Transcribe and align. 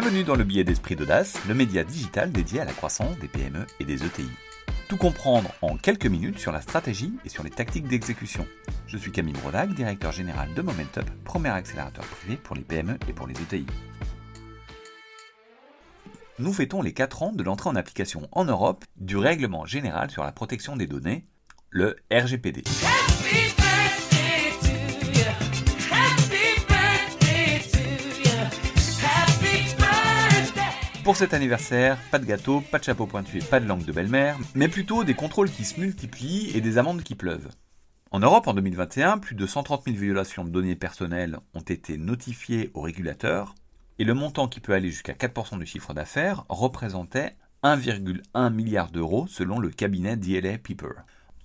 Bienvenue 0.00 0.22
dans 0.22 0.36
le 0.36 0.44
billet 0.44 0.62
d'esprit 0.62 0.94
d'audace, 0.94 1.44
le 1.48 1.54
média 1.54 1.82
digital 1.82 2.30
dédié 2.30 2.60
à 2.60 2.64
la 2.64 2.72
croissance 2.72 3.18
des 3.18 3.26
PME 3.26 3.66
et 3.80 3.84
des 3.84 4.04
ETI. 4.04 4.30
Tout 4.88 4.96
comprendre 4.96 5.50
en 5.60 5.76
quelques 5.76 6.06
minutes 6.06 6.38
sur 6.38 6.52
la 6.52 6.60
stratégie 6.60 7.14
et 7.24 7.28
sur 7.28 7.42
les 7.42 7.50
tactiques 7.50 7.88
d'exécution. 7.88 8.46
Je 8.86 8.96
suis 8.96 9.10
Camille 9.10 9.34
Brodac, 9.34 9.74
directeur 9.74 10.12
général 10.12 10.54
de 10.54 10.62
Momentup, 10.62 11.10
premier 11.24 11.48
accélérateur 11.48 12.04
privé 12.04 12.36
pour 12.36 12.54
les 12.54 12.62
PME 12.62 12.96
et 13.08 13.12
pour 13.12 13.26
les 13.26 13.34
ETI. 13.34 13.66
Nous 16.38 16.52
fêtons 16.52 16.80
les 16.80 16.92
4 16.92 17.24
ans 17.24 17.32
de 17.32 17.42
l'entrée 17.42 17.68
en 17.68 17.74
application 17.74 18.28
en 18.30 18.44
Europe 18.44 18.84
du 18.98 19.16
règlement 19.16 19.66
général 19.66 20.12
sur 20.12 20.22
la 20.22 20.30
protection 20.30 20.76
des 20.76 20.86
données, 20.86 21.26
le 21.70 21.96
RGPD. 22.12 22.62
Pour 31.08 31.16
cet 31.16 31.32
anniversaire, 31.32 31.96
pas 32.10 32.18
de 32.18 32.26
gâteau, 32.26 32.60
pas 32.60 32.78
de 32.78 32.84
chapeau 32.84 33.06
pointu 33.06 33.38
pas 33.38 33.60
de 33.60 33.66
langue 33.66 33.86
de 33.86 33.92
belle-mère, 33.92 34.36
mais 34.54 34.68
plutôt 34.68 35.04
des 35.04 35.14
contrôles 35.14 35.50
qui 35.50 35.64
se 35.64 35.80
multiplient 35.80 36.50
et 36.54 36.60
des 36.60 36.76
amendes 36.76 37.02
qui 37.02 37.14
pleuvent. 37.14 37.48
En 38.10 38.20
Europe, 38.20 38.46
en 38.46 38.52
2021, 38.52 39.16
plus 39.16 39.34
de 39.34 39.46
130 39.46 39.84
000 39.86 39.96
violations 39.96 40.44
de 40.44 40.50
données 40.50 40.76
personnelles 40.76 41.38
ont 41.54 41.62
été 41.62 41.96
notifiées 41.96 42.70
aux 42.74 42.82
régulateurs, 42.82 43.54
et 43.98 44.04
le 44.04 44.12
montant 44.12 44.48
qui 44.48 44.60
peut 44.60 44.74
aller 44.74 44.90
jusqu'à 44.90 45.14
4% 45.14 45.58
du 45.58 45.64
chiffre 45.64 45.94
d'affaires 45.94 46.44
représentait 46.50 47.32
1,1 47.62 48.52
milliard 48.52 48.90
d'euros 48.90 49.26
selon 49.28 49.58
le 49.58 49.70
cabinet 49.70 50.18
DLA 50.18 50.58
Piper. 50.58 50.92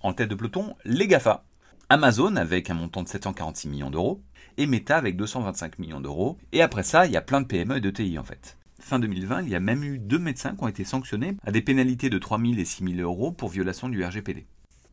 En 0.02 0.12
tête 0.12 0.28
de 0.28 0.34
peloton, 0.34 0.76
les 0.84 1.08
GAFA. 1.08 1.42
Amazon 1.88 2.36
avec 2.36 2.68
un 2.68 2.74
montant 2.74 3.02
de 3.02 3.08
746 3.08 3.68
millions 3.68 3.90
d'euros, 3.90 4.20
et 4.58 4.66
Meta 4.66 4.98
avec 4.98 5.16
225 5.16 5.78
millions 5.78 6.02
d'euros, 6.02 6.36
et 6.52 6.60
après 6.60 6.82
ça, 6.82 7.06
il 7.06 7.12
y 7.12 7.16
a 7.16 7.22
plein 7.22 7.40
de 7.40 7.46
PME 7.46 7.78
et 7.78 7.80
de 7.80 7.90
TI 7.90 8.18
en 8.18 8.24
fait 8.24 8.58
fin 8.80 8.98
2020, 8.98 9.42
il 9.42 9.48
y 9.48 9.54
a 9.54 9.60
même 9.60 9.84
eu 9.84 9.98
deux 9.98 10.18
médecins 10.18 10.54
qui 10.54 10.62
ont 10.62 10.68
été 10.68 10.84
sanctionnés 10.84 11.36
à 11.44 11.52
des 11.52 11.62
pénalités 11.62 12.10
de 12.10 12.18
3 12.18 12.38
000 12.38 12.52
et 12.54 12.64
6 12.64 12.84
000 12.96 13.00
euros 13.00 13.32
pour 13.32 13.48
violation 13.48 13.88
du 13.88 14.04
RGPD. 14.04 14.46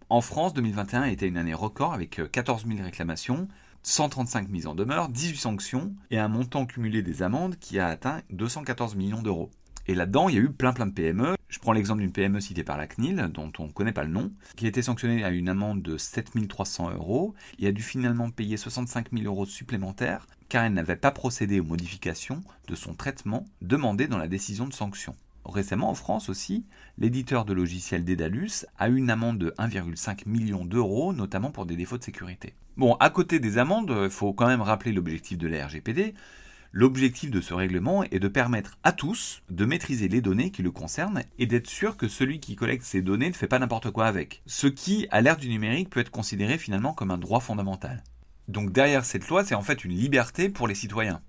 En 0.09 0.21
France, 0.21 0.53
2021 0.53 1.01
a 1.01 1.09
été 1.09 1.27
une 1.27 1.37
année 1.37 1.53
record 1.53 1.93
avec 1.93 2.21
14 2.31 2.65
000 2.67 2.83
réclamations, 2.83 3.47
135 3.83 4.49
mises 4.49 4.67
en 4.67 4.75
demeure, 4.75 5.09
18 5.09 5.37
sanctions 5.37 5.93
et 6.11 6.19
un 6.19 6.27
montant 6.27 6.65
cumulé 6.65 7.01
des 7.01 7.23
amendes 7.23 7.55
qui 7.59 7.79
a 7.79 7.87
atteint 7.87 8.21
214 8.29 8.95
millions 8.95 9.21
d'euros. 9.21 9.49
Et 9.87 9.95
là-dedans, 9.95 10.29
il 10.29 10.35
y 10.35 10.37
a 10.37 10.41
eu 10.41 10.49
plein 10.49 10.73
plein 10.73 10.87
de 10.87 10.93
PME. 10.93 11.35
Je 11.49 11.59
prends 11.59 11.73
l'exemple 11.73 12.01
d'une 12.01 12.11
PME 12.11 12.39
citée 12.39 12.63
par 12.63 12.77
la 12.77 12.87
CNIL, 12.87 13.29
dont 13.33 13.51
on 13.59 13.65
ne 13.67 13.71
connaît 13.71 13.91
pas 13.91 14.03
le 14.03 14.09
nom, 14.09 14.31
qui 14.55 14.65
a 14.65 14.69
été 14.69 14.81
sanctionnée 14.81 15.23
à 15.23 15.29
une 15.29 15.49
amende 15.49 15.81
de 15.81 15.97
7300 15.97 16.91
euros 16.91 17.33
et 17.59 17.67
a 17.67 17.71
dû 17.71 17.83
finalement 17.83 18.29
payer 18.29 18.57
65 18.57 19.07
000 19.11 19.25
euros 19.25 19.45
supplémentaires 19.45 20.27
car 20.49 20.65
elle 20.65 20.73
n'avait 20.73 20.97
pas 20.97 21.11
procédé 21.11 21.61
aux 21.61 21.65
modifications 21.65 22.43
de 22.67 22.75
son 22.75 22.93
traitement 22.93 23.45
demandé 23.61 24.07
dans 24.07 24.17
la 24.17 24.27
décision 24.27 24.67
de 24.67 24.73
sanction. 24.73 25.15
Récemment, 25.45 25.89
en 25.89 25.95
France 25.95 26.29
aussi, 26.29 26.65
l'éditeur 26.97 27.45
de 27.45 27.53
logiciels 27.53 28.05
Dedalus 28.05 28.65
a 28.77 28.89
eu 28.89 28.97
une 28.97 29.09
amende 29.09 29.39
de 29.39 29.53
1,5 29.57 30.27
million 30.27 30.65
d'euros, 30.65 31.13
notamment 31.13 31.51
pour 31.51 31.65
des 31.65 31.75
défauts 31.75 31.97
de 31.97 32.03
sécurité. 32.03 32.53
Bon, 32.77 32.95
à 32.95 33.09
côté 33.09 33.39
des 33.39 33.57
amendes, 33.57 33.93
il 34.03 34.09
faut 34.09 34.33
quand 34.33 34.47
même 34.47 34.61
rappeler 34.61 34.91
l'objectif 34.91 35.37
de 35.37 35.47
la 35.47 35.65
RGPD. 35.67 36.13
L'objectif 36.73 37.29
de 37.31 37.41
ce 37.41 37.53
règlement 37.53 38.05
est 38.05 38.19
de 38.19 38.29
permettre 38.29 38.77
à 38.83 38.93
tous 38.93 39.41
de 39.49 39.65
maîtriser 39.65 40.07
les 40.07 40.21
données 40.21 40.51
qui 40.51 40.61
le 40.61 40.71
concernent 40.71 41.23
et 41.37 41.45
d'être 41.45 41.67
sûr 41.67 41.97
que 41.97 42.07
celui 42.07 42.39
qui 42.39 42.55
collecte 42.55 42.85
ces 42.85 43.01
données 43.01 43.27
ne 43.27 43.35
fait 43.35 43.47
pas 43.47 43.59
n'importe 43.59 43.91
quoi 43.91 44.05
avec. 44.05 44.41
Ce 44.45 44.67
qui, 44.67 45.05
à 45.11 45.19
l'ère 45.19 45.35
du 45.35 45.49
numérique, 45.49 45.89
peut 45.89 45.99
être 45.99 46.11
considéré 46.11 46.57
finalement 46.57 46.93
comme 46.93 47.11
un 47.11 47.17
droit 47.17 47.41
fondamental. 47.41 48.03
Donc 48.47 48.71
derrière 48.71 49.03
cette 49.03 49.27
loi, 49.27 49.43
c'est 49.43 49.53
en 49.53 49.61
fait 49.61 49.83
une 49.83 49.91
liberté 49.91 50.47
pour 50.47 50.65
les 50.65 50.75
citoyens. 50.75 51.21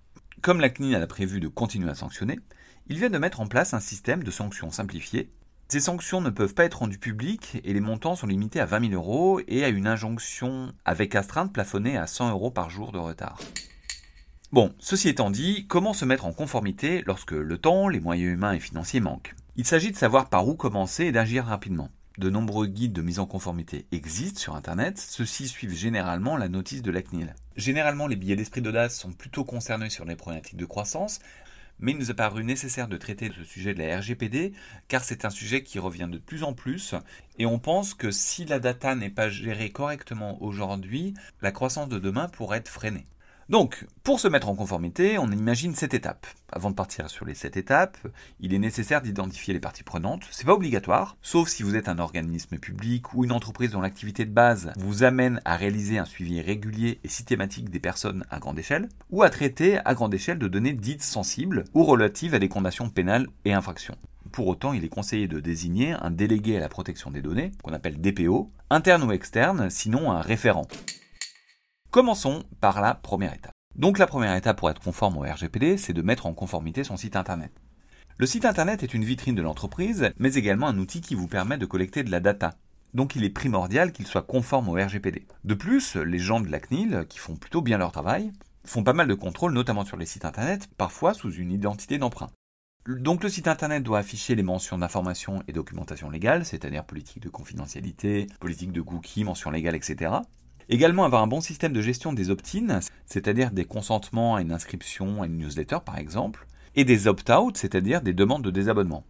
Comme 0.42 0.60
la 0.60 0.70
CNIL 0.70 0.94
a 0.94 1.06
prévu 1.08 1.40
de 1.40 1.48
continuer 1.48 1.90
à 1.90 1.96
sanctionner, 1.96 2.38
il 2.86 2.98
vient 2.98 3.10
de 3.10 3.18
mettre 3.18 3.40
en 3.40 3.48
place 3.48 3.74
un 3.74 3.80
système 3.80 4.22
de 4.22 4.30
sanctions 4.30 4.70
simplifié. 4.70 5.32
Ces 5.66 5.80
sanctions 5.80 6.20
ne 6.20 6.30
peuvent 6.30 6.54
pas 6.54 6.66
être 6.66 6.78
rendues 6.78 6.98
publiques 6.98 7.60
et 7.64 7.72
les 7.72 7.80
montants 7.80 8.14
sont 8.14 8.28
limités 8.28 8.60
à 8.60 8.66
20 8.66 8.90
000 8.90 8.92
euros 8.92 9.40
et 9.48 9.64
à 9.64 9.70
une 9.70 9.88
injonction 9.88 10.72
avec 10.84 11.16
astreinte 11.16 11.52
plafonnée 11.52 11.96
à 11.96 12.06
100 12.06 12.30
euros 12.30 12.52
par 12.52 12.70
jour 12.70 12.92
de 12.92 12.98
retard. 12.98 13.40
Bon, 14.52 14.74
ceci 14.78 15.08
étant 15.08 15.30
dit, 15.30 15.64
comment 15.66 15.94
se 15.94 16.04
mettre 16.04 16.26
en 16.26 16.34
conformité 16.34 17.02
lorsque 17.06 17.32
le 17.32 17.56
temps, 17.56 17.88
les 17.88 18.00
moyens 18.00 18.34
humains 18.34 18.52
et 18.52 18.60
financiers 18.60 19.00
manquent? 19.00 19.34
Il 19.56 19.64
s'agit 19.64 19.92
de 19.92 19.96
savoir 19.96 20.28
par 20.28 20.46
où 20.46 20.56
commencer 20.56 21.06
et 21.06 21.12
d'agir 21.12 21.46
rapidement. 21.46 21.88
De 22.18 22.28
nombreux 22.28 22.66
guides 22.66 22.92
de 22.92 23.00
mise 23.00 23.18
en 23.18 23.24
conformité 23.24 23.86
existent 23.92 24.38
sur 24.38 24.54
Internet, 24.54 24.98
ceux-ci 24.98 25.48
suivent 25.48 25.74
généralement 25.74 26.36
la 26.36 26.50
notice 26.50 26.82
de 26.82 26.90
la 26.90 27.00
CNIL. 27.00 27.34
Généralement, 27.56 28.06
les 28.06 28.16
billets 28.16 28.36
d'esprit 28.36 28.60
d'audace 28.60 28.94
sont 28.94 29.12
plutôt 29.12 29.44
concernés 29.44 29.88
sur 29.88 30.04
les 30.04 30.16
problématiques 30.16 30.58
de 30.58 30.66
croissance, 30.66 31.20
mais 31.78 31.92
il 31.92 31.98
nous 31.98 32.10
a 32.10 32.14
paru 32.14 32.44
nécessaire 32.44 32.88
de 32.88 32.98
traiter 32.98 33.32
ce 33.34 33.44
sujet 33.44 33.72
de 33.72 33.82
la 33.82 34.00
RGPD, 34.00 34.52
car 34.86 35.02
c'est 35.02 35.24
un 35.24 35.30
sujet 35.30 35.62
qui 35.62 35.78
revient 35.78 36.10
de 36.12 36.18
plus 36.18 36.42
en 36.42 36.52
plus, 36.52 36.94
et 37.38 37.46
on 37.46 37.58
pense 37.58 37.94
que 37.94 38.10
si 38.10 38.44
la 38.44 38.58
data 38.58 38.94
n'est 38.96 39.08
pas 39.08 39.30
gérée 39.30 39.70
correctement 39.70 40.42
aujourd'hui, 40.42 41.14
la 41.40 41.52
croissance 41.52 41.88
de 41.88 41.98
demain 41.98 42.28
pourrait 42.28 42.58
être 42.58 42.68
freinée. 42.68 43.06
Donc, 43.48 43.86
pour 44.02 44.20
se 44.20 44.28
mettre 44.28 44.48
en 44.48 44.54
conformité, 44.54 45.18
on 45.18 45.30
imagine 45.30 45.74
cette 45.74 45.94
étape. 45.94 46.26
Avant 46.50 46.70
de 46.70 46.74
partir 46.74 47.10
sur 47.10 47.24
les 47.24 47.34
sept 47.34 47.56
étapes, 47.56 47.98
il 48.40 48.54
est 48.54 48.58
nécessaire 48.58 49.02
d'identifier 49.02 49.52
les 49.52 49.60
parties 49.60 49.82
prenantes. 49.82 50.22
C'est 50.30 50.46
pas 50.46 50.54
obligatoire, 50.54 51.16
sauf 51.22 51.48
si 51.48 51.62
vous 51.62 51.76
êtes 51.76 51.88
un 51.88 51.98
organisme 51.98 52.58
public 52.58 53.14
ou 53.14 53.24
une 53.24 53.32
entreprise 53.32 53.70
dont 53.70 53.80
l'activité 53.80 54.24
de 54.24 54.30
base 54.30 54.72
vous 54.76 55.02
amène 55.02 55.40
à 55.44 55.56
réaliser 55.56 55.98
un 55.98 56.04
suivi 56.04 56.40
régulier 56.40 57.00
et 57.04 57.08
systématique 57.08 57.70
des 57.70 57.80
personnes 57.80 58.24
à 58.30 58.38
grande 58.38 58.58
échelle, 58.58 58.88
ou 59.10 59.22
à 59.22 59.30
traiter 59.30 59.78
à 59.84 59.94
grande 59.94 60.14
échelle 60.14 60.38
de 60.38 60.48
données 60.48 60.72
dites 60.72 61.02
sensibles 61.02 61.64
ou 61.74 61.84
relatives 61.84 62.34
à 62.34 62.38
des 62.38 62.48
condamnations 62.48 62.90
pénales 62.90 63.26
et 63.44 63.52
infractions. 63.52 63.96
Pour 64.30 64.46
autant, 64.46 64.72
il 64.72 64.84
est 64.84 64.88
conseillé 64.88 65.28
de 65.28 65.40
désigner 65.40 65.92
un 65.92 66.10
délégué 66.10 66.56
à 66.56 66.60
la 66.60 66.68
protection 66.68 67.10
des 67.10 67.20
données, 67.20 67.52
qu'on 67.62 67.74
appelle 67.74 68.00
DPO, 68.00 68.50
interne 68.70 69.02
ou 69.02 69.12
externe, 69.12 69.68
sinon 69.68 70.10
un 70.10 70.20
référent. 70.20 70.66
Commençons 71.92 72.42
par 72.62 72.80
la 72.80 72.94
première 72.94 73.34
étape. 73.34 73.52
Donc 73.76 73.98
la 73.98 74.06
première 74.06 74.34
étape 74.34 74.56
pour 74.56 74.70
être 74.70 74.80
conforme 74.80 75.18
au 75.18 75.30
RGPD, 75.30 75.76
c'est 75.76 75.92
de 75.92 76.00
mettre 76.00 76.24
en 76.24 76.32
conformité 76.32 76.84
son 76.84 76.96
site 76.96 77.16
internet. 77.16 77.52
Le 78.16 78.24
site 78.24 78.46
internet 78.46 78.82
est 78.82 78.94
une 78.94 79.04
vitrine 79.04 79.34
de 79.34 79.42
l'entreprise, 79.42 80.10
mais 80.16 80.32
également 80.32 80.68
un 80.68 80.78
outil 80.78 81.02
qui 81.02 81.14
vous 81.14 81.28
permet 81.28 81.58
de 81.58 81.66
collecter 81.66 82.02
de 82.02 82.10
la 82.10 82.20
data. 82.20 82.54
Donc 82.94 83.14
il 83.14 83.24
est 83.24 83.28
primordial 83.28 83.92
qu'il 83.92 84.06
soit 84.06 84.22
conforme 84.22 84.70
au 84.70 84.72
RGPD. 84.72 85.26
De 85.44 85.52
plus, 85.52 85.96
les 85.96 86.18
gens 86.18 86.40
de 86.40 86.48
la 86.48 86.60
CNIL, 86.60 87.04
qui 87.10 87.18
font 87.18 87.36
plutôt 87.36 87.60
bien 87.60 87.76
leur 87.76 87.92
travail, 87.92 88.32
font 88.64 88.82
pas 88.82 88.94
mal 88.94 89.06
de 89.06 89.12
contrôles, 89.12 89.52
notamment 89.52 89.84
sur 89.84 89.98
les 89.98 90.06
sites 90.06 90.24
internet, 90.24 90.70
parfois 90.78 91.12
sous 91.12 91.30
une 91.30 91.52
identité 91.52 91.98
d'emprunt. 91.98 92.30
Donc 92.86 93.22
le 93.22 93.28
site 93.28 93.48
internet 93.48 93.82
doit 93.82 93.98
afficher 93.98 94.34
les 94.34 94.42
mentions 94.42 94.78
d'information 94.78 95.42
et 95.46 95.52
documentation 95.52 96.08
légale, 96.08 96.46
c'est-à-dire 96.46 96.86
politique 96.86 97.22
de 97.22 97.28
confidentialité, 97.28 98.28
politique 98.40 98.72
de 98.72 98.80
cookies, 98.80 99.24
mention 99.24 99.50
légale, 99.50 99.74
etc. 99.74 100.10
Également 100.72 101.04
avoir 101.04 101.22
un 101.22 101.26
bon 101.26 101.42
système 101.42 101.74
de 101.74 101.82
gestion 101.82 102.14
des 102.14 102.30
opt-in, 102.30 102.80
c'est-à-dire 103.04 103.50
des 103.50 103.66
consentements 103.66 104.36
à 104.36 104.40
une 104.40 104.52
inscription 104.52 105.20
à 105.20 105.26
une 105.26 105.36
newsletter 105.36 105.76
par 105.84 105.98
exemple, 105.98 106.46
et 106.74 106.86
des 106.86 107.08
opt-out, 107.08 107.58
c'est-à-dire 107.58 108.00
des 108.00 108.14
demandes 108.14 108.42
de 108.42 108.50
désabonnement. 108.50 109.04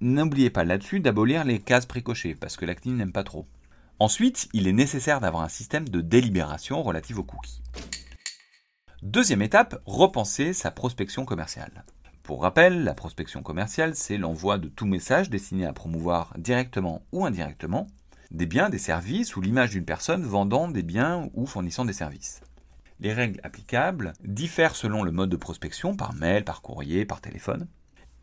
N'oubliez 0.00 0.50
pas 0.50 0.64
là-dessus 0.64 0.98
d'abolir 0.98 1.44
les 1.44 1.60
cases 1.60 1.86
précochées, 1.86 2.34
parce 2.34 2.56
que 2.56 2.64
la 2.64 2.74
n'aime 2.86 3.12
pas 3.12 3.22
trop. 3.22 3.46
Ensuite, 4.00 4.48
il 4.54 4.66
est 4.66 4.72
nécessaire 4.72 5.20
d'avoir 5.20 5.44
un 5.44 5.48
système 5.48 5.88
de 5.88 6.00
délibération 6.00 6.82
relatif 6.82 7.16
aux 7.16 7.22
cookies. 7.22 7.62
Deuxième 9.02 9.42
étape, 9.42 9.80
repenser 9.86 10.52
sa 10.52 10.72
prospection 10.72 11.24
commerciale. 11.24 11.84
Pour 12.24 12.42
rappel, 12.42 12.82
la 12.82 12.94
prospection 12.94 13.44
commerciale, 13.44 13.94
c'est 13.94 14.18
l'envoi 14.18 14.58
de 14.58 14.66
tout 14.66 14.86
message 14.86 15.30
destiné 15.30 15.64
à 15.64 15.72
promouvoir 15.72 16.34
directement 16.38 17.02
ou 17.12 17.24
indirectement 17.24 17.86
des 18.34 18.46
biens, 18.46 18.68
des 18.68 18.78
services 18.78 19.36
ou 19.36 19.40
l'image 19.40 19.70
d'une 19.70 19.84
personne 19.84 20.24
vendant 20.24 20.66
des 20.66 20.82
biens 20.82 21.30
ou 21.34 21.46
fournissant 21.46 21.84
des 21.84 21.92
services. 21.92 22.40
Les 22.98 23.12
règles 23.12 23.40
applicables 23.44 24.12
diffèrent 24.24 24.74
selon 24.74 25.04
le 25.04 25.12
mode 25.12 25.30
de 25.30 25.36
prospection, 25.36 25.94
par 25.94 26.14
mail, 26.14 26.44
par 26.44 26.60
courrier, 26.60 27.04
par 27.04 27.20
téléphone. 27.20 27.68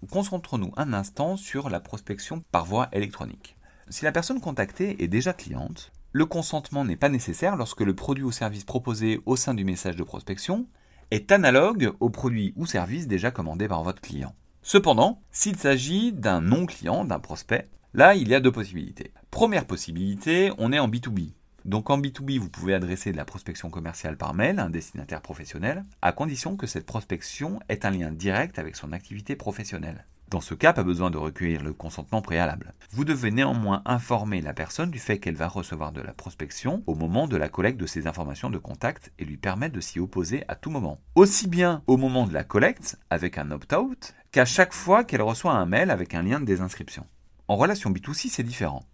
Concentrons-nous 0.09 0.73
un 0.75 0.91
instant 0.91 1.37
sur 1.37 1.69
la 1.69 1.79
prospection 1.79 2.43
par 2.51 2.65
voie 2.65 2.89
électronique. 2.91 3.55
Si 3.89 4.03
la 4.03 4.11
personne 4.11 4.41
contactée 4.41 5.01
est 5.01 5.07
déjà 5.07 5.31
cliente, 5.31 5.93
le 6.11 6.25
consentement 6.25 6.83
n'est 6.83 6.97
pas 6.97 7.07
nécessaire 7.07 7.55
lorsque 7.55 7.81
le 7.81 7.95
produit 7.95 8.25
ou 8.25 8.33
service 8.33 8.65
proposé 8.65 9.21
au 9.25 9.37
sein 9.37 9.53
du 9.53 9.63
message 9.63 9.95
de 9.95 10.03
prospection 10.03 10.67
est 11.11 11.31
analogue 11.31 11.93
au 12.01 12.09
produit 12.09 12.53
ou 12.57 12.65
service 12.65 13.07
déjà 13.07 13.31
commandé 13.31 13.69
par 13.69 13.83
votre 13.83 14.01
client. 14.01 14.35
Cependant, 14.61 15.21
s'il 15.31 15.55
s'agit 15.55 16.11
d'un 16.11 16.41
non-client, 16.41 17.05
d'un 17.05 17.19
prospect, 17.19 17.69
Là, 17.93 18.15
il 18.15 18.29
y 18.29 18.35
a 18.35 18.39
deux 18.39 18.53
possibilités. 18.53 19.11
Première 19.31 19.65
possibilité, 19.65 20.49
on 20.57 20.71
est 20.71 20.79
en 20.79 20.87
B2B. 20.87 21.33
Donc 21.65 21.89
en 21.89 21.99
B2B, 21.99 22.39
vous 22.39 22.49
pouvez 22.49 22.73
adresser 22.73 23.11
de 23.11 23.17
la 23.17 23.25
prospection 23.25 23.69
commerciale 23.69 24.15
par 24.15 24.33
mail 24.33 24.59
à 24.59 24.63
un 24.63 24.69
destinataire 24.69 25.21
professionnel, 25.21 25.83
à 26.01 26.13
condition 26.13 26.55
que 26.55 26.67
cette 26.67 26.85
prospection 26.85 27.59
ait 27.67 27.85
un 27.85 27.89
lien 27.89 28.11
direct 28.13 28.59
avec 28.59 28.77
son 28.77 28.93
activité 28.93 29.35
professionnelle. 29.35 30.05
Dans 30.29 30.39
ce 30.39 30.53
cas, 30.53 30.71
pas 30.71 30.85
besoin 30.85 31.11
de 31.11 31.17
recueillir 31.17 31.63
le 31.63 31.73
consentement 31.73 32.21
préalable. 32.21 32.73
Vous 32.91 33.03
devez 33.03 33.29
néanmoins 33.29 33.81
informer 33.83 34.39
la 34.39 34.53
personne 34.53 34.89
du 34.89 34.99
fait 34.99 35.19
qu'elle 35.19 35.35
va 35.35 35.49
recevoir 35.49 35.91
de 35.91 35.99
la 35.99 36.13
prospection 36.13 36.83
au 36.87 36.95
moment 36.95 37.27
de 37.27 37.35
la 37.35 37.49
collecte 37.49 37.77
de 37.77 37.87
ces 37.87 38.07
informations 38.07 38.49
de 38.49 38.57
contact 38.57 39.11
et 39.19 39.25
lui 39.25 39.35
permettre 39.35 39.75
de 39.75 39.81
s'y 39.81 39.99
opposer 39.99 40.45
à 40.47 40.55
tout 40.55 40.69
moment. 40.69 41.01
Aussi 41.15 41.49
bien 41.49 41.83
au 41.87 41.97
moment 41.97 42.25
de 42.25 42.33
la 42.33 42.45
collecte, 42.45 42.97
avec 43.09 43.37
un 43.37 43.51
opt-out, 43.51 44.13
qu'à 44.31 44.45
chaque 44.45 44.73
fois 44.73 45.03
qu'elle 45.03 45.21
reçoit 45.21 45.51
un 45.51 45.65
mail 45.65 45.91
avec 45.91 46.15
un 46.15 46.23
lien 46.23 46.39
de 46.39 46.45
désinscription. 46.45 47.05
En 47.51 47.57
relation 47.57 47.91
B2C, 47.91 48.29
c'est 48.29 48.43
différent. 48.43 48.85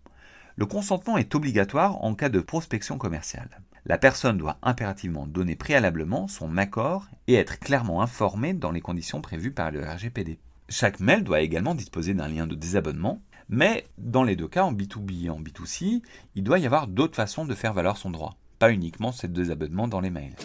Le 0.55 0.65
consentement 0.65 1.19
est 1.19 1.35
obligatoire 1.35 2.03
en 2.03 2.15
cas 2.15 2.29
de 2.29 2.39
prospection 2.39 2.97
commerciale. 2.97 3.61
La 3.85 3.99
personne 3.99 4.39
doit 4.39 4.57
impérativement 4.63 5.27
donner 5.27 5.55
préalablement 5.55 6.27
son 6.27 6.57
accord 6.57 7.05
et 7.27 7.35
être 7.35 7.59
clairement 7.59 8.01
informée 8.01 8.55
dans 8.55 8.71
les 8.71 8.81
conditions 8.81 9.21
prévues 9.21 9.51
par 9.51 9.69
le 9.69 9.87
RGPD. 9.87 10.39
Chaque 10.69 10.99
mail 10.99 11.23
doit 11.23 11.41
également 11.41 11.75
disposer 11.75 12.15
d'un 12.15 12.29
lien 12.29 12.47
de 12.47 12.55
désabonnement, 12.55 13.21
mais 13.47 13.85
dans 13.99 14.23
les 14.23 14.35
deux 14.35 14.47
cas, 14.47 14.63
en 14.63 14.73
B2B 14.73 15.25
et 15.25 15.29
en 15.29 15.39
B2C, 15.39 16.01
il 16.33 16.43
doit 16.43 16.57
y 16.57 16.65
avoir 16.65 16.87
d'autres 16.87 17.15
façons 17.15 17.45
de 17.45 17.53
faire 17.53 17.73
valoir 17.73 17.95
son 17.95 18.09
droit, 18.09 18.37
pas 18.57 18.71
uniquement 18.71 19.11
ce 19.11 19.27
désabonnement 19.27 19.87
dans 19.87 20.01
les 20.01 20.09
mails. 20.09 20.35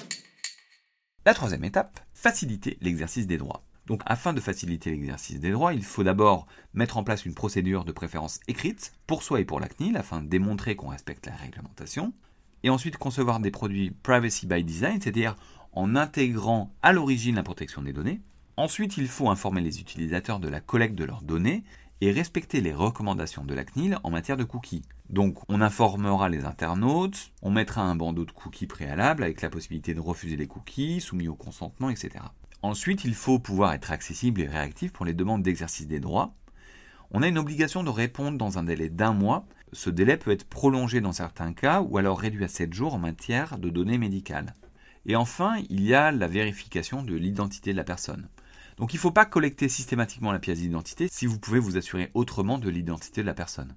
La 1.24 1.32
troisième 1.32 1.64
étape, 1.64 1.98
faciliter 2.12 2.76
l'exercice 2.82 3.26
des 3.26 3.38
droits. 3.38 3.62
Donc 3.92 4.00
afin 4.06 4.32
de 4.32 4.40
faciliter 4.40 4.90
l'exercice 4.90 5.38
des 5.38 5.50
droits, 5.50 5.74
il 5.74 5.84
faut 5.84 6.02
d'abord 6.02 6.46
mettre 6.72 6.96
en 6.96 7.04
place 7.04 7.26
une 7.26 7.34
procédure 7.34 7.84
de 7.84 7.92
préférence 7.92 8.40
écrite 8.48 8.94
pour 9.06 9.22
soi 9.22 9.40
et 9.40 9.44
pour 9.44 9.60
la 9.60 9.68
CNIL 9.68 9.98
afin 9.98 10.22
de 10.22 10.28
démontrer 10.28 10.76
qu'on 10.76 10.88
respecte 10.88 11.26
la 11.26 11.36
réglementation. 11.36 12.14
Et 12.62 12.70
ensuite 12.70 12.96
concevoir 12.96 13.38
des 13.38 13.50
produits 13.50 13.90
privacy 13.90 14.46
by 14.46 14.64
design, 14.64 14.98
c'est-à-dire 14.98 15.36
en 15.72 15.94
intégrant 15.94 16.72
à 16.80 16.94
l'origine 16.94 17.34
la 17.34 17.42
protection 17.42 17.82
des 17.82 17.92
données. 17.92 18.22
Ensuite, 18.56 18.96
il 18.96 19.08
faut 19.08 19.28
informer 19.28 19.60
les 19.60 19.80
utilisateurs 19.80 20.40
de 20.40 20.48
la 20.48 20.62
collecte 20.62 20.94
de 20.94 21.04
leurs 21.04 21.20
données 21.20 21.62
et 22.00 22.12
respecter 22.12 22.62
les 22.62 22.72
recommandations 22.72 23.44
de 23.44 23.52
la 23.52 23.64
CNIL 23.64 23.98
en 24.04 24.10
matière 24.10 24.38
de 24.38 24.44
cookies. 24.44 24.86
Donc 25.10 25.36
on 25.50 25.60
informera 25.60 26.30
les 26.30 26.46
internautes, 26.46 27.30
on 27.42 27.50
mettra 27.50 27.82
un 27.82 27.94
bandeau 27.94 28.24
de 28.24 28.32
cookies 28.32 28.66
préalable 28.66 29.22
avec 29.22 29.42
la 29.42 29.50
possibilité 29.50 29.92
de 29.92 30.00
refuser 30.00 30.36
les 30.38 30.46
cookies, 30.46 31.02
soumis 31.02 31.28
au 31.28 31.34
consentement, 31.34 31.90
etc. 31.90 32.24
Ensuite, 32.62 33.04
il 33.04 33.14
faut 33.14 33.40
pouvoir 33.40 33.72
être 33.72 33.90
accessible 33.90 34.40
et 34.40 34.46
réactif 34.46 34.92
pour 34.92 35.04
les 35.04 35.14
demandes 35.14 35.42
d'exercice 35.42 35.88
des 35.88 35.98
droits. 35.98 36.34
On 37.10 37.22
a 37.22 37.28
une 37.28 37.38
obligation 37.38 37.82
de 37.82 37.90
répondre 37.90 38.38
dans 38.38 38.58
un 38.58 38.62
délai 38.62 38.88
d'un 38.88 39.12
mois. 39.12 39.46
Ce 39.72 39.90
délai 39.90 40.16
peut 40.16 40.30
être 40.30 40.48
prolongé 40.48 41.00
dans 41.00 41.12
certains 41.12 41.52
cas 41.52 41.82
ou 41.82 41.98
alors 41.98 42.20
réduit 42.20 42.44
à 42.44 42.48
7 42.48 42.72
jours 42.72 42.94
en 42.94 42.98
matière 42.98 43.58
de 43.58 43.68
données 43.68 43.98
médicales. 43.98 44.54
Et 45.06 45.16
enfin, 45.16 45.56
il 45.68 45.82
y 45.82 45.94
a 45.94 46.12
la 46.12 46.28
vérification 46.28 47.02
de 47.02 47.14
l'identité 47.14 47.72
de 47.72 47.76
la 47.76 47.84
personne. 47.84 48.28
Donc 48.76 48.94
il 48.94 48.96
ne 48.96 49.00
faut 49.00 49.10
pas 49.10 49.26
collecter 49.26 49.68
systématiquement 49.68 50.32
la 50.32 50.38
pièce 50.38 50.60
d'identité 50.60 51.08
si 51.10 51.26
vous 51.26 51.38
pouvez 51.38 51.58
vous 51.58 51.76
assurer 51.76 52.10
autrement 52.14 52.58
de 52.58 52.70
l'identité 52.70 53.22
de 53.22 53.26
la 53.26 53.34
personne. 53.34 53.74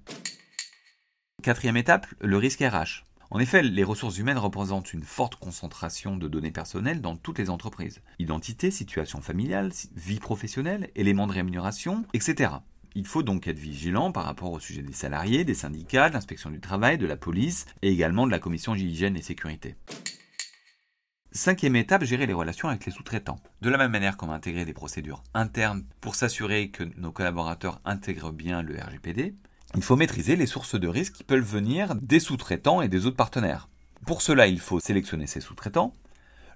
Quatrième 1.42 1.76
étape, 1.76 2.06
le 2.20 2.36
risque 2.38 2.60
RH. 2.60 3.05
En 3.30 3.40
effet, 3.40 3.62
les 3.62 3.84
ressources 3.84 4.18
humaines 4.18 4.38
représentent 4.38 4.92
une 4.92 5.02
forte 5.02 5.36
concentration 5.36 6.16
de 6.16 6.28
données 6.28 6.52
personnelles 6.52 7.00
dans 7.00 7.16
toutes 7.16 7.38
les 7.38 7.50
entreprises. 7.50 8.00
Identité, 8.18 8.70
situation 8.70 9.20
familiale, 9.20 9.72
vie 9.96 10.20
professionnelle, 10.20 10.90
éléments 10.94 11.26
de 11.26 11.32
rémunération, 11.32 12.04
etc. 12.14 12.52
Il 12.94 13.04
faut 13.04 13.24
donc 13.24 13.48
être 13.48 13.58
vigilant 13.58 14.12
par 14.12 14.24
rapport 14.24 14.52
au 14.52 14.60
sujet 14.60 14.82
des 14.82 14.92
salariés, 14.92 15.44
des 15.44 15.54
syndicats, 15.54 16.08
de 16.08 16.14
l'inspection 16.14 16.50
du 16.50 16.60
travail, 16.60 16.98
de 16.98 17.06
la 17.06 17.16
police 17.16 17.66
et 17.82 17.90
également 17.90 18.26
de 18.26 18.30
la 18.30 18.38
commission 18.38 18.74
hygiène 18.74 19.16
et 19.16 19.22
sécurité. 19.22 19.74
Cinquième 21.32 21.76
étape, 21.76 22.04
gérer 22.04 22.26
les 22.26 22.32
relations 22.32 22.68
avec 22.68 22.86
les 22.86 22.92
sous-traitants. 22.92 23.40
De 23.60 23.68
la 23.68 23.76
même 23.76 23.90
manière 23.90 24.16
qu'on 24.16 24.28
va 24.28 24.34
intégrer 24.34 24.64
des 24.64 24.72
procédures 24.72 25.22
internes 25.34 25.84
pour 26.00 26.14
s'assurer 26.14 26.70
que 26.70 26.84
nos 26.96 27.12
collaborateurs 27.12 27.80
intègrent 27.84 28.32
bien 28.32 28.62
le 28.62 28.80
RGPD, 28.80 29.34
il 29.74 29.82
faut 29.82 29.96
maîtriser 29.96 30.36
les 30.36 30.46
sources 30.46 30.78
de 30.78 30.88
risque 30.88 31.14
qui 31.14 31.24
peuvent 31.24 31.40
venir 31.40 31.94
des 31.96 32.20
sous-traitants 32.20 32.82
et 32.82 32.88
des 32.88 33.06
autres 33.06 33.16
partenaires. 33.16 33.68
Pour 34.06 34.22
cela, 34.22 34.46
il 34.46 34.60
faut 34.60 34.80
sélectionner 34.80 35.26
ces 35.26 35.40
sous-traitants. 35.40 35.92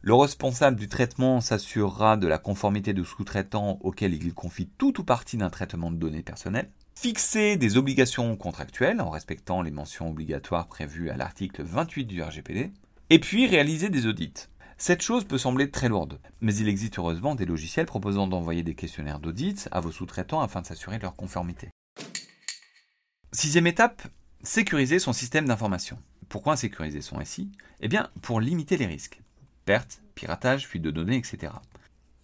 Le 0.03 0.15
responsable 0.15 0.79
du 0.79 0.89
traitement 0.89 1.41
s'assurera 1.41 2.17
de 2.17 2.27
la 2.27 2.39
conformité 2.39 2.95
du 2.95 3.05
sous-traitant 3.05 3.79
auquel 3.83 4.15
il 4.15 4.33
confie 4.33 4.71
tout 4.79 5.01
ou 5.01 5.05
partie 5.05 5.37
d'un 5.37 5.51
traitement 5.51 5.91
de 5.91 5.97
données 5.97 6.23
personnelles. 6.23 6.71
Fixer 6.95 7.57
des 7.57 7.77
obligations 7.77 8.37
contractuelles 8.37 9.01
en 9.01 9.11
respectant 9.11 9.61
les 9.61 9.71
mentions 9.71 10.09
obligatoires 10.09 10.69
prévues 10.69 11.11
à 11.11 11.17
l'article 11.17 11.63
28 11.63 12.05
du 12.07 12.23
RGPD. 12.23 12.73
Et 13.11 13.19
puis 13.19 13.47
réaliser 13.47 13.91
des 13.91 14.07
audits. 14.07 14.49
Cette 14.79 15.03
chose 15.03 15.25
peut 15.25 15.37
sembler 15.37 15.71
très 15.71 15.91
lourde, 15.91 16.21
mais 16.41 16.55
il 16.55 16.69
existe 16.69 16.99
heureusement 16.99 17.35
des 17.35 17.45
logiciels 17.45 17.85
proposant 17.85 18.27
d'envoyer 18.27 18.63
des 18.63 18.75
questionnaires 18.75 19.19
d'audit 19.19 19.69
à 19.73 19.81
vos 19.81 19.93
sous-traitants 19.93 20.41
afin 20.41 20.63
de 20.63 20.67
s'assurer 20.67 20.97
de 20.97 21.03
leur 21.03 21.17
conformité. 21.17 21.69
Sixième 23.33 23.69
étape, 23.69 24.03
sécuriser 24.43 24.99
son 24.99 25.13
système 25.13 25.47
d'information. 25.47 25.99
Pourquoi 26.29 26.57
sécuriser 26.57 27.01
son 27.01 27.25
SI 27.25 27.49
Eh 27.81 27.87
bien, 27.87 28.11
pour 28.23 28.41
limiter 28.41 28.77
les 28.77 28.87
risques. 28.87 29.21
Pertes, 29.65 30.03
piratage, 30.17 30.67
fuite 30.67 30.83
de 30.83 30.91
données, 30.91 31.17
etc 31.17 31.53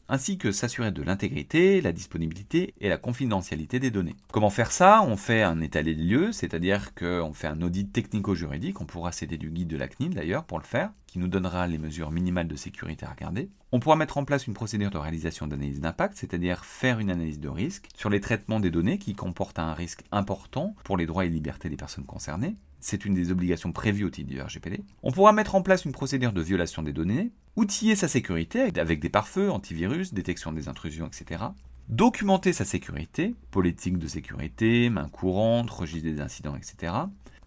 ainsi 0.08 0.38
que 0.38 0.52
s'assurer 0.52 0.92
de 0.92 1.02
l'intégrité, 1.02 1.80
la 1.80 1.92
disponibilité 1.92 2.74
et 2.80 2.88
la 2.88 2.98
confidentialité 2.98 3.78
des 3.78 3.90
données. 3.90 4.16
Comment 4.32 4.50
faire 4.50 4.72
ça? 4.72 5.02
On 5.02 5.16
fait 5.16 5.42
un 5.42 5.60
état 5.60 5.82
des 5.82 5.94
lieux, 5.94 6.32
c'est-à-dire 6.32 6.94
qu'on 6.94 7.32
fait 7.32 7.48
un 7.48 7.62
audit 7.62 7.92
technico-juridique, 7.92 8.80
on 8.80 8.86
pourra 8.86 9.12
céder 9.12 9.38
du 9.38 9.50
guide 9.50 9.68
de 9.68 9.76
la 9.76 9.88
CNIL 9.88 10.14
d'ailleurs 10.14 10.44
pour 10.44 10.58
le 10.58 10.64
faire, 10.64 10.90
qui 11.06 11.18
nous 11.18 11.28
donnera 11.28 11.66
les 11.66 11.78
mesures 11.78 12.10
minimales 12.10 12.48
de 12.48 12.56
sécurité 12.56 13.06
à 13.06 13.10
regarder. 13.10 13.50
On 13.72 13.80
pourra 13.80 13.96
mettre 13.96 14.18
en 14.18 14.24
place 14.24 14.46
une 14.46 14.54
procédure 14.54 14.90
de 14.90 14.98
réalisation 14.98 15.46
d'analyse 15.46 15.80
d'impact, 15.80 16.14
c'est-à-dire 16.16 16.64
faire 16.64 16.98
une 16.98 17.10
analyse 17.10 17.40
de 17.40 17.48
risque 17.48 17.88
sur 17.94 18.10
les 18.10 18.20
traitements 18.20 18.60
des 18.60 18.70
données 18.70 18.98
qui 18.98 19.14
comportent 19.14 19.58
un 19.58 19.74
risque 19.74 20.02
important 20.12 20.74
pour 20.84 20.96
les 20.96 21.06
droits 21.06 21.24
et 21.24 21.28
libertés 21.28 21.68
des 21.68 21.76
personnes 21.76 22.06
concernées. 22.06 22.56
C'est 22.88 23.04
une 23.04 23.14
des 23.14 23.32
obligations 23.32 23.72
prévues 23.72 24.04
au 24.04 24.10
titre 24.10 24.30
du 24.30 24.40
RGPD. 24.40 24.84
On 25.02 25.10
pourra 25.10 25.32
mettre 25.32 25.56
en 25.56 25.62
place 25.62 25.84
une 25.84 25.90
procédure 25.90 26.32
de 26.32 26.40
violation 26.40 26.84
des 26.84 26.92
données, 26.92 27.32
outiller 27.56 27.96
sa 27.96 28.06
sécurité 28.06 28.70
avec 28.78 29.00
des 29.00 29.08
pare-feux, 29.08 29.50
antivirus, 29.50 30.14
détection 30.14 30.52
des 30.52 30.68
intrusions, 30.68 31.08
etc. 31.08 31.46
Documenter 31.88 32.52
sa 32.52 32.64
sécurité, 32.64 33.34
politique 33.50 33.98
de 33.98 34.06
sécurité, 34.06 34.88
main 34.88 35.08
courante, 35.08 35.68
registre 35.68 36.08
des 36.08 36.20
incidents, 36.20 36.54
etc. 36.54 36.92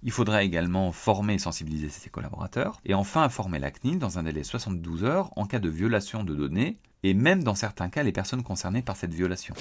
Il 0.03 0.11
faudra 0.11 0.43
également 0.43 0.91
former 0.91 1.35
et 1.35 1.39
sensibiliser 1.39 1.87
ses 1.87 2.09
collaborateurs. 2.09 2.81
Et 2.83 2.93
enfin, 2.93 3.23
informer 3.23 3.59
la 3.59 3.71
CNIL 3.71 3.97
dans 3.97 4.19
un 4.19 4.23
délai 4.23 4.41
de 4.41 4.45
72 4.45 5.05
heures 5.05 5.31
en 5.37 5.45
cas 5.45 5.59
de 5.59 5.69
violation 5.69 6.25
de 6.25 6.35
données, 6.35 6.75
et 7.03 7.13
même 7.13 7.45
dans 7.45 7.55
certains 7.55 7.87
cas 7.87 8.03
les 8.03 8.11
personnes 8.11 8.43
concernées 8.43 8.81
par 8.81 8.97
cette 8.97 9.13
violation. 9.13 9.55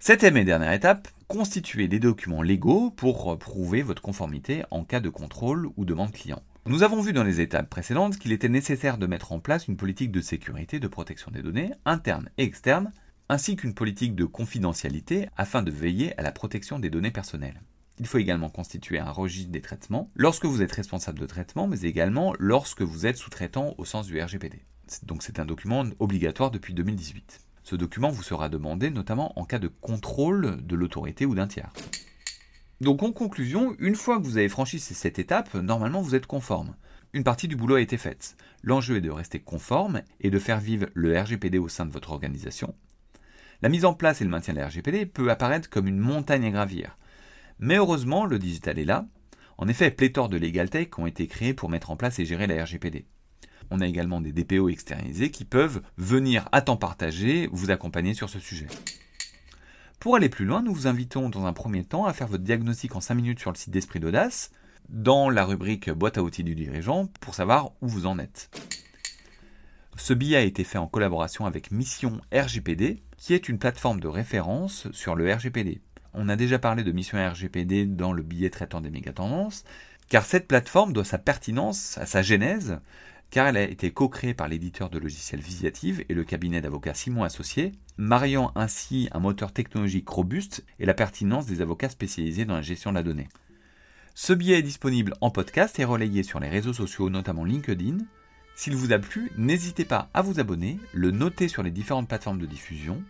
Septième 0.00 0.36
et 0.36 0.44
dernière 0.44 0.72
étape, 0.72 1.06
constituer 1.28 1.88
des 1.88 2.00
documents 2.00 2.40
légaux 2.40 2.90
pour 2.90 3.38
prouver 3.38 3.82
votre 3.82 4.00
conformité 4.00 4.64
en 4.70 4.82
cas 4.82 5.00
de 5.00 5.10
contrôle 5.10 5.68
ou 5.76 5.84
demande 5.84 6.10
client. 6.10 6.42
Nous 6.64 6.82
avons 6.82 7.02
vu 7.02 7.12
dans 7.12 7.22
les 7.22 7.42
étapes 7.42 7.68
précédentes 7.68 8.18
qu'il 8.18 8.32
était 8.32 8.48
nécessaire 8.48 8.96
de 8.96 9.06
mettre 9.06 9.32
en 9.32 9.38
place 9.38 9.68
une 9.68 9.76
politique 9.76 10.10
de 10.10 10.22
sécurité 10.22 10.80
de 10.80 10.88
protection 10.88 11.30
des 11.30 11.42
données, 11.42 11.70
interne 11.84 12.30
et 12.38 12.44
externe, 12.44 12.92
ainsi 13.28 13.56
qu'une 13.56 13.74
politique 13.74 14.14
de 14.14 14.24
confidentialité 14.24 15.28
afin 15.36 15.62
de 15.62 15.70
veiller 15.70 16.18
à 16.18 16.22
la 16.22 16.32
protection 16.32 16.78
des 16.78 16.88
données 16.88 17.10
personnelles. 17.10 17.60
Il 17.98 18.06
faut 18.06 18.18
également 18.18 18.48
constituer 18.48 18.98
un 18.98 19.10
registre 19.10 19.52
des 19.52 19.60
traitements 19.60 20.10
lorsque 20.14 20.46
vous 20.46 20.62
êtes 20.62 20.72
responsable 20.72 21.18
de 21.18 21.26
traitement, 21.26 21.66
mais 21.66 21.82
également 21.82 22.32
lorsque 22.38 22.82
vous 22.82 23.04
êtes 23.04 23.18
sous-traitant 23.18 23.74
au 23.76 23.84
sens 23.84 24.06
du 24.06 24.18
RGPD. 24.18 24.62
Donc 25.02 25.22
c'est 25.22 25.40
un 25.40 25.44
document 25.44 25.84
obligatoire 25.98 26.50
depuis 26.50 26.72
2018. 26.72 27.47
Ce 27.68 27.76
document 27.76 28.08
vous 28.08 28.22
sera 28.22 28.48
demandé 28.48 28.88
notamment 28.88 29.38
en 29.38 29.44
cas 29.44 29.58
de 29.58 29.68
contrôle 29.68 30.64
de 30.64 30.74
l'autorité 30.74 31.26
ou 31.26 31.34
d'un 31.34 31.46
tiers. 31.46 31.70
Donc 32.80 33.02
en 33.02 33.12
conclusion, 33.12 33.76
une 33.78 33.94
fois 33.94 34.18
que 34.18 34.24
vous 34.24 34.38
avez 34.38 34.48
franchi 34.48 34.78
cette 34.78 35.18
étape, 35.18 35.52
normalement 35.52 36.00
vous 36.00 36.14
êtes 36.14 36.24
conforme. 36.24 36.74
Une 37.12 37.24
partie 37.24 37.46
du 37.46 37.56
boulot 37.56 37.74
a 37.74 37.82
été 37.82 37.98
faite. 37.98 38.38
L'enjeu 38.62 38.96
est 38.96 39.02
de 39.02 39.10
rester 39.10 39.38
conforme 39.38 40.00
et 40.20 40.30
de 40.30 40.38
faire 40.38 40.60
vivre 40.60 40.86
le 40.94 41.20
RGPD 41.20 41.58
au 41.58 41.68
sein 41.68 41.84
de 41.84 41.92
votre 41.92 42.10
organisation. 42.10 42.74
La 43.60 43.68
mise 43.68 43.84
en 43.84 43.92
place 43.92 44.22
et 44.22 44.24
le 44.24 44.30
maintien 44.30 44.54
de 44.54 44.60
la 44.60 44.68
RGPD 44.68 45.04
peut 45.04 45.30
apparaître 45.30 45.68
comme 45.68 45.88
une 45.88 45.98
montagne 45.98 46.46
à 46.46 46.50
gravir. 46.50 46.96
Mais 47.58 47.76
heureusement, 47.76 48.24
le 48.24 48.38
digital 48.38 48.78
est 48.78 48.86
là. 48.86 49.04
En 49.58 49.68
effet, 49.68 49.90
pléthore 49.90 50.30
de 50.30 50.38
legal 50.38 50.70
tech 50.70 50.88
ont 50.96 51.06
été 51.06 51.26
créés 51.26 51.52
pour 51.52 51.68
mettre 51.68 51.90
en 51.90 51.96
place 51.96 52.18
et 52.18 52.24
gérer 52.24 52.46
la 52.46 52.64
RGPD. 52.64 53.04
On 53.70 53.80
a 53.80 53.86
également 53.86 54.20
des 54.20 54.32
DPO 54.32 54.68
externalisés 54.68 55.30
qui 55.30 55.44
peuvent 55.44 55.82
venir 55.96 56.48
à 56.52 56.62
temps 56.62 56.76
partagé 56.76 57.48
vous 57.52 57.70
accompagner 57.70 58.14
sur 58.14 58.30
ce 58.30 58.38
sujet. 58.38 58.66
Pour 60.00 60.14
aller 60.14 60.28
plus 60.28 60.44
loin, 60.44 60.62
nous 60.62 60.72
vous 60.72 60.86
invitons 60.86 61.28
dans 61.28 61.46
un 61.46 61.52
premier 61.52 61.84
temps 61.84 62.06
à 62.06 62.12
faire 62.12 62.28
votre 62.28 62.44
diagnostic 62.44 62.94
en 62.94 63.00
5 63.00 63.14
minutes 63.14 63.40
sur 63.40 63.50
le 63.50 63.56
site 63.56 63.70
d'Esprit 63.70 64.00
d'Audace, 64.00 64.52
dans 64.88 65.28
la 65.28 65.44
rubrique 65.44 65.90
boîte 65.90 66.18
à 66.18 66.22
outils 66.22 66.44
du 66.44 66.54
dirigeant, 66.54 67.08
pour 67.20 67.34
savoir 67.34 67.72
où 67.80 67.88
vous 67.88 68.06
en 68.06 68.18
êtes. 68.18 68.50
Ce 69.96 70.14
billet 70.14 70.36
a 70.36 70.42
été 70.42 70.62
fait 70.62 70.78
en 70.78 70.86
collaboration 70.86 71.44
avec 71.44 71.72
Mission 71.72 72.20
RGPD, 72.32 73.02
qui 73.16 73.34
est 73.34 73.48
une 73.48 73.58
plateforme 73.58 73.98
de 73.98 74.06
référence 74.06 74.86
sur 74.92 75.16
le 75.16 75.34
RGPD. 75.34 75.82
On 76.14 76.28
a 76.28 76.36
déjà 76.36 76.58
parlé 76.60 76.84
de 76.84 76.92
Mission 76.92 77.18
RGPD 77.18 77.84
dans 77.84 78.12
le 78.12 78.22
billet 78.22 78.50
traitant 78.50 78.80
des 78.80 78.90
mégatendances, 78.90 79.64
car 80.08 80.24
cette 80.24 80.46
plateforme 80.46 80.92
doit 80.92 81.04
sa 81.04 81.18
pertinence 81.18 81.98
à 81.98 82.06
sa 82.06 82.22
genèse 82.22 82.78
car 83.30 83.46
elle 83.46 83.56
a 83.56 83.62
été 83.62 83.90
co-créée 83.90 84.34
par 84.34 84.48
l'éditeur 84.48 84.90
de 84.90 84.98
logiciels 84.98 85.40
Visiative 85.40 86.04
et 86.08 86.14
le 86.14 86.24
cabinet 86.24 86.60
d'avocats 86.60 86.94
Simon 86.94 87.24
Associés, 87.24 87.72
mariant 87.96 88.52
ainsi 88.54 89.08
un 89.12 89.20
moteur 89.20 89.52
technologique 89.52 90.08
robuste 90.08 90.64
et 90.78 90.86
la 90.86 90.94
pertinence 90.94 91.46
des 91.46 91.60
avocats 91.60 91.90
spécialisés 91.90 92.44
dans 92.44 92.54
la 92.54 92.62
gestion 92.62 92.90
de 92.90 92.96
la 92.96 93.02
donnée. 93.02 93.28
Ce 94.14 94.32
billet 94.32 94.58
est 94.58 94.62
disponible 94.62 95.14
en 95.20 95.30
podcast 95.30 95.78
et 95.78 95.84
relayé 95.84 96.22
sur 96.22 96.40
les 96.40 96.48
réseaux 96.48 96.72
sociaux, 96.72 97.10
notamment 97.10 97.44
LinkedIn. 97.44 97.98
S'il 98.56 98.74
vous 98.74 98.92
a 98.92 98.98
plu, 98.98 99.30
n'hésitez 99.36 99.84
pas 99.84 100.08
à 100.14 100.22
vous 100.22 100.40
abonner, 100.40 100.80
le 100.92 101.12
noter 101.12 101.46
sur 101.46 101.62
les 101.62 101.70
différentes 101.70 102.08
plateformes 102.08 102.40
de 102.40 102.46
diffusion, 102.46 103.02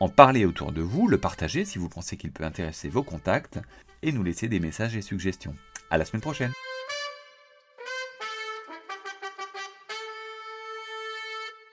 en 0.00 0.08
parler 0.08 0.44
autour 0.44 0.72
de 0.72 0.82
vous, 0.82 1.08
le 1.08 1.18
partager 1.18 1.64
si 1.64 1.78
vous 1.78 1.88
pensez 1.88 2.16
qu'il 2.16 2.32
peut 2.32 2.44
intéresser 2.44 2.88
vos 2.88 3.02
contacts, 3.02 3.58
et 4.02 4.12
nous 4.12 4.22
laisser 4.22 4.48
des 4.48 4.60
messages 4.60 4.96
et 4.96 5.02
suggestions. 5.02 5.54
À 5.90 5.96
la 5.96 6.04
semaine 6.04 6.22
prochaine! 6.22 6.52